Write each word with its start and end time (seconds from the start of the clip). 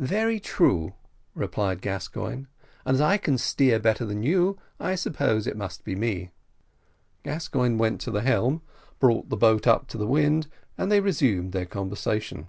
"Very 0.00 0.40
true," 0.40 0.94
replied 1.32 1.80
Gascoigne; 1.80 2.46
"and 2.84 2.96
as 2.96 3.00
I 3.00 3.18
can 3.18 3.38
steer 3.38 3.78
better 3.78 4.04
than 4.04 4.20
you, 4.24 4.58
I 4.80 4.96
suppose 4.96 5.46
it 5.46 5.56
must 5.56 5.84
be 5.84 5.94
me." 5.94 6.32
Gascoigne 7.22 7.76
went 7.78 8.00
to 8.00 8.10
the 8.10 8.22
helm, 8.22 8.62
brought 8.98 9.28
the 9.28 9.36
boat 9.36 9.64
up 9.68 9.86
to 9.90 9.96
the 9.96 10.08
wind, 10.08 10.46
and 10.76 10.90
then 10.90 10.98
they 10.98 11.00
resumed 11.00 11.52
their 11.52 11.66
conversation. 11.66 12.48